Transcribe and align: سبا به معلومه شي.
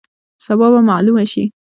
سبا 0.45 0.67
به 0.73 0.81
معلومه 0.89 1.25
شي. 1.31 1.43